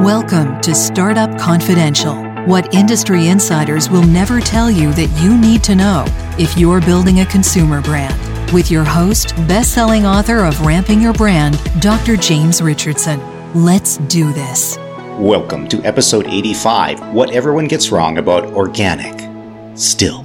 [0.00, 2.14] Welcome to Startup Confidential,
[2.46, 6.06] what industry insiders will never tell you that you need to know
[6.38, 8.50] if you're building a consumer brand.
[8.50, 12.16] With your host, best selling author of Ramping Your Brand, Dr.
[12.16, 13.20] James Richardson.
[13.52, 14.78] Let's do this.
[15.18, 19.28] Welcome to episode 85 What Everyone Gets Wrong About Organic.
[19.76, 20.22] Still,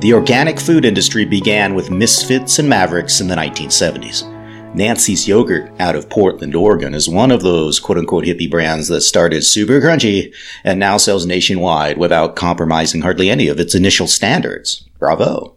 [0.00, 4.35] the organic food industry began with misfits and mavericks in the 1970s.
[4.76, 9.00] Nancy's Yogurt out of Portland, Oregon is one of those quote unquote hippie brands that
[9.00, 14.86] started super crunchy and now sells nationwide without compromising hardly any of its initial standards.
[14.98, 15.54] Bravo.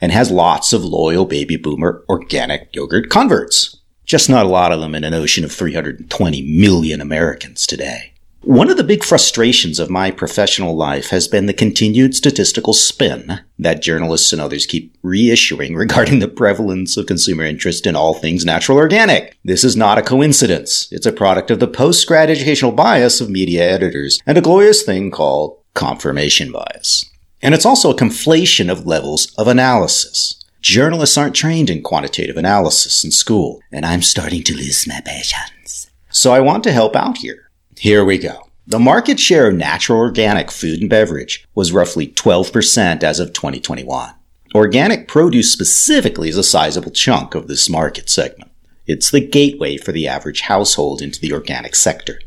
[0.00, 3.76] And has lots of loyal baby boomer organic yogurt converts.
[4.04, 8.12] Just not a lot of them in an ocean of 320 million Americans today.
[8.48, 13.40] One of the big frustrations of my professional life has been the continued statistical spin
[13.58, 18.46] that journalists and others keep reissuing regarding the prevalence of consumer interest in all things
[18.46, 19.36] natural organic.
[19.44, 20.88] This is not a coincidence.
[20.90, 25.10] It's a product of the post-grad educational bias of media editors and a glorious thing
[25.10, 27.04] called confirmation bias.
[27.42, 30.42] And it's also a conflation of levels of analysis.
[30.62, 35.90] Journalists aren't trained in quantitative analysis in school, and I'm starting to lose my patience.
[36.08, 37.47] So I want to help out here.
[37.78, 38.48] Here we go.
[38.66, 44.14] The market share of natural organic food and beverage was roughly 12% as of 2021.
[44.52, 48.50] Organic produce specifically is a sizable chunk of this market segment.
[48.88, 52.20] It's the gateway for the average household into the organic sector.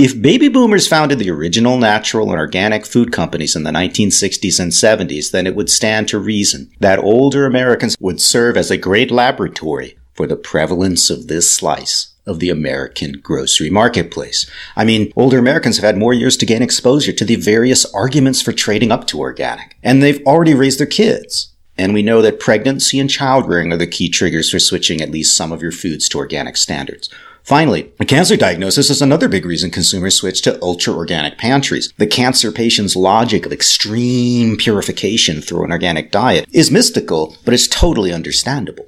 [0.00, 4.72] If baby boomers founded the original natural and organic food companies in the 1960s and
[4.72, 9.12] 70s, then it would stand to reason that older Americans would serve as a great
[9.12, 14.48] laboratory for the prevalence of this slice of the American grocery marketplace.
[14.76, 18.42] I mean, older Americans have had more years to gain exposure to the various arguments
[18.42, 21.54] for trading up to organic, and they've already raised their kids.
[21.76, 25.12] And we know that pregnancy and child rearing are the key triggers for switching at
[25.12, 27.08] least some of your foods to organic standards.
[27.44, 31.90] Finally, a cancer diagnosis is another big reason consumers switch to ultra organic pantries.
[31.96, 37.66] The cancer patient's logic of extreme purification through an organic diet is mystical, but it's
[37.66, 38.84] totally understandable.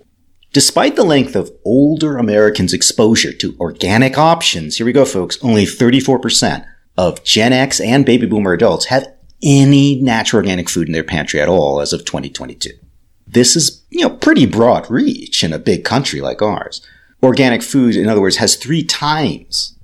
[0.52, 5.64] Despite the length of older Americans' exposure to organic options, here we go, folks, only
[5.64, 6.66] 34%
[6.98, 9.12] of Gen X and baby boomer adults have
[9.44, 12.70] any natural organic food in their pantry at all as of 2022.
[13.28, 16.84] This is, you know, pretty broad reach in a big country like ours.
[17.22, 19.78] Organic food, in other words, has three times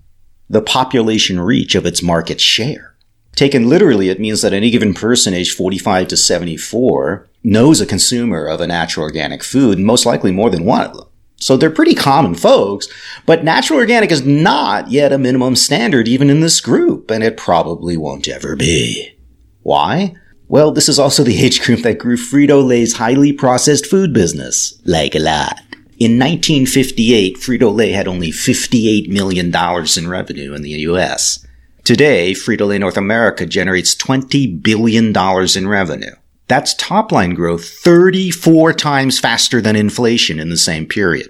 [0.51, 2.97] the population reach of its market share.
[3.37, 8.45] Taken literally, it means that any given person aged 45 to 74 knows a consumer
[8.45, 11.07] of a natural organic food, most likely more than one of them.
[11.37, 12.89] So they're pretty common folks,
[13.25, 17.37] but natural organic is not yet a minimum standard even in this group, and it
[17.37, 19.17] probably won't ever be.
[19.63, 20.15] Why?
[20.49, 25.15] Well, this is also the age group that grew Frito-Lay's highly processed food business, like
[25.15, 25.61] a lot.
[25.99, 31.47] In 1958, Frito-Lay had only $58 million in revenue in the US.
[31.85, 35.15] Today, Frito-Lay North America generates $20 billion
[35.57, 36.15] in revenue.
[36.49, 41.29] That's top line growth 34 times faster than inflation in the same period.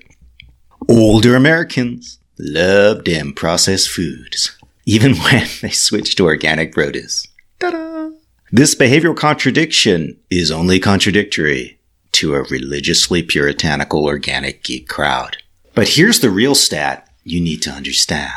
[0.89, 7.27] Older Americans love them processed foods, even when they switch to organic produce.
[7.59, 8.11] Ta-da!
[8.53, 11.81] This behavioral contradiction is only contradictory
[12.13, 15.39] to a religiously puritanical organic geek crowd.
[15.75, 18.33] But here's the real stat you need to understand.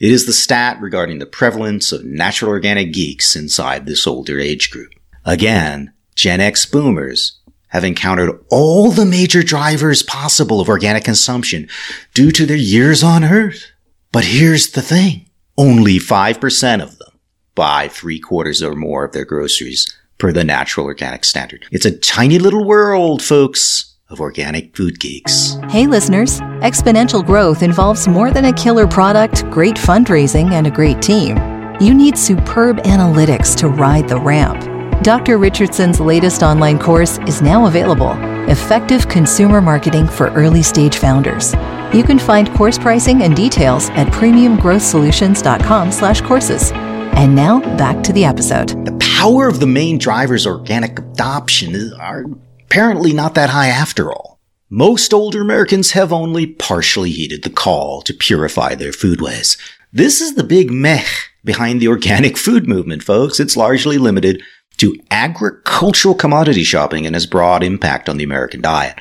[0.00, 4.70] It is the stat regarding the prevalence of natural organic geeks inside this older age
[4.70, 4.92] group.
[5.24, 7.38] Again, Gen X boomers
[7.68, 11.68] have encountered all the major drivers possible of organic consumption
[12.14, 13.70] due to their years on earth.
[14.12, 15.28] But here's the thing.
[15.58, 17.18] Only 5% of them
[17.54, 19.86] buy three quarters or more of their groceries
[20.18, 21.66] per the natural organic standard.
[21.72, 25.56] It's a tiny little world, folks of organic food geeks.
[25.68, 26.40] Hey, listeners.
[26.60, 31.36] Exponential growth involves more than a killer product, great fundraising, and a great team.
[31.80, 34.73] You need superb analytics to ride the ramp.
[35.02, 35.38] Dr.
[35.38, 38.12] Richardson's latest online course is now available
[38.50, 41.54] Effective Consumer Marketing for Early Stage Founders.
[41.94, 46.72] You can find course pricing and details at premiumgrowthsolutions.com slash courses.
[46.72, 48.84] And now back to the episode.
[48.84, 52.24] The power of the main drivers organic adoption is, are
[52.64, 54.40] apparently not that high after all.
[54.68, 59.58] Most older Americans have only partially heeded the call to purify their foodways.
[59.92, 61.04] This is the big meh
[61.44, 63.38] behind the organic food movement, folks.
[63.38, 64.42] It's largely limited
[64.84, 68.98] to agricultural commodity shopping and has broad impact on the American diet.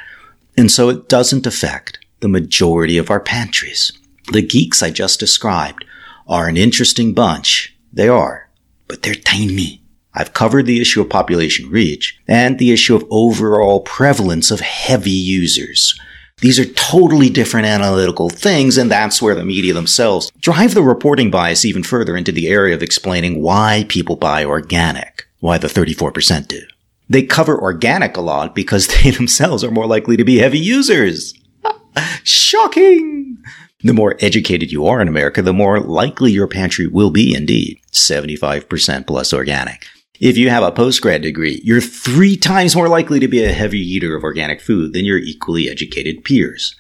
[0.56, 3.92] And so it doesn't affect the majority of our pantries.
[4.32, 5.84] The geeks I just described
[6.26, 7.78] are an interesting bunch.
[7.92, 8.50] They are,
[8.88, 9.84] but they're tiny.
[10.14, 15.12] I've covered the issue of population reach and the issue of overall prevalence of heavy
[15.12, 16.00] users.
[16.38, 21.30] These are totally different analytical things, and that's where the media themselves drive the reporting
[21.30, 26.48] bias even further into the area of explaining why people buy organic, why the 34%
[26.48, 26.62] do.
[27.10, 31.34] They cover organic a lot because they themselves are more likely to be heavy users.
[32.24, 33.38] Shocking!
[33.82, 37.82] The more educated you are in America, the more likely your pantry will be indeed
[37.92, 39.86] 75% plus organic.
[40.18, 43.82] If you have a postgrad degree, you're three times more likely to be a heavy
[43.82, 46.74] eater of organic food than your equally educated peers.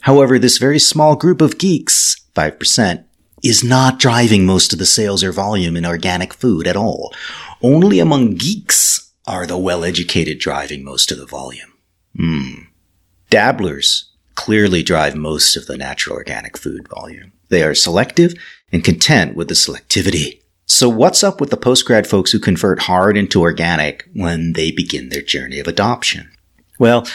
[0.00, 3.04] However, this very small group of geeks, 5%,
[3.44, 7.14] is not driving most of the sales or volume in organic food at all.
[7.64, 11.72] Only among geeks are the well-educated driving most of the volume.
[12.14, 12.64] Hmm.
[13.30, 17.32] Dabblers clearly drive most of the natural organic food volume.
[17.48, 18.34] They are selective
[18.70, 20.42] and content with the selectivity.
[20.66, 25.08] So what's up with the postgrad folks who convert hard into organic when they begin
[25.08, 26.30] their journey of adoption?
[26.78, 27.08] Well,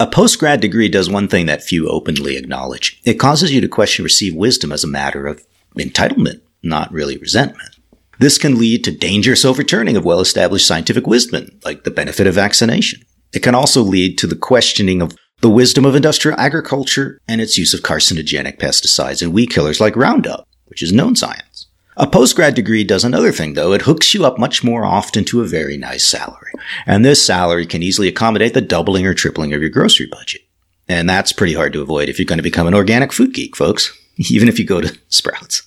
[0.00, 3.00] a postgrad degree does one thing that few openly acknowledge.
[3.04, 5.46] It causes you to question received wisdom as a matter of
[5.76, 7.75] entitlement, not really resentment.
[8.18, 13.02] This can lead to dangerous overturning of well-established scientific wisdom, like the benefit of vaccination.
[13.32, 17.58] It can also lead to the questioning of the wisdom of industrial agriculture and its
[17.58, 21.66] use of carcinogenic pesticides and weed killers like Roundup, which is known science.
[21.98, 23.72] A postgrad degree does another thing though.
[23.72, 26.52] It hooks you up much more often to a very nice salary.
[26.86, 30.42] And this salary can easily accommodate the doubling or tripling of your grocery budget.
[30.88, 33.56] And that's pretty hard to avoid if you're going to become an organic food geek,
[33.56, 33.96] folks.
[34.30, 35.62] Even if you go to Sprouts.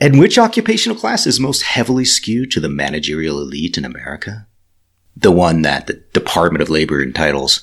[0.00, 4.46] And which occupational class is most heavily skewed to the managerial elite in America?
[5.16, 7.60] The one that the Department of Labor entitles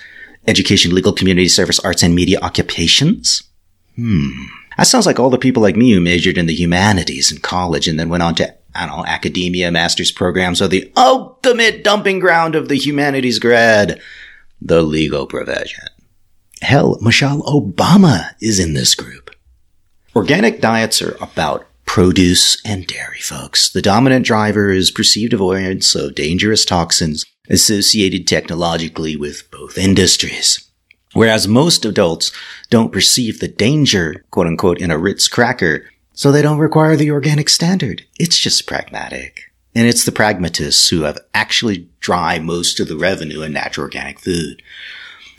[0.48, 3.44] education, legal, community service, arts, and media occupations?
[3.96, 4.30] Hmm.
[4.78, 7.88] That sounds like all the people like me who majored in the humanities in college
[7.88, 12.20] and then went on to, I don't know, academia, master's programs, or the ultimate dumping
[12.20, 14.02] ground of the humanities grad,
[14.62, 15.86] the legal profession.
[16.62, 19.32] Hell, Michelle Obama is in this group.
[20.14, 23.70] Organic diets are about produce and dairy, folks.
[23.70, 30.70] The dominant driver is perceived avoidance of dangerous toxins associated technologically with both industries.
[31.14, 32.32] Whereas most adults
[32.70, 37.12] don't perceive the danger, quote unquote, in a Ritz cracker, so they don't require the
[37.12, 38.06] organic standard.
[38.20, 39.52] It's just pragmatic.
[39.74, 44.20] And it's the pragmatists who have actually drive most of the revenue in natural organic
[44.20, 44.62] food.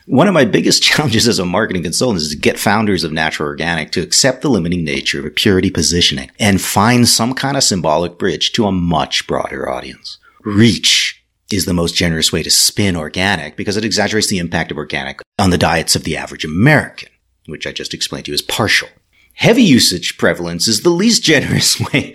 [0.06, 3.48] One of my biggest challenges as a marketing consultant is to get founders of natural
[3.48, 7.64] organic to accept the limiting nature of a purity positioning and find some kind of
[7.64, 10.18] symbolic bridge to a much broader audience.
[10.44, 14.76] Reach is the most generous way to spin organic because it exaggerates the impact of
[14.76, 17.08] organic on the diets of the average American,
[17.46, 18.88] which I just explained to you as partial.
[19.34, 22.14] Heavy usage prevalence is the least generous way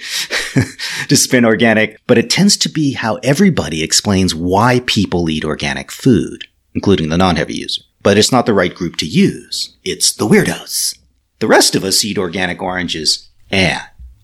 [1.09, 5.91] to spin organic, but it tends to be how everybody explains why people eat organic
[5.91, 7.81] food, including the non-heavy user.
[8.03, 9.75] But it's not the right group to use.
[9.83, 10.97] It's the weirdos.
[11.39, 13.81] The rest of us eat organic oranges and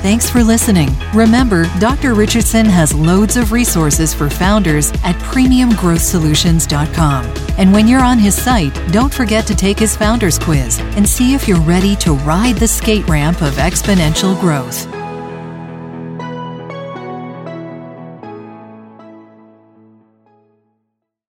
[0.00, 0.90] Thanks for listening.
[1.12, 2.14] Remember, Dr.
[2.14, 7.24] Richardson has loads of resources for founders at premiumgrowthsolutions.com.
[7.58, 11.34] And when you're on his site, don't forget to take his founders quiz and see
[11.34, 14.86] if you're ready to ride the skate ramp of exponential growth.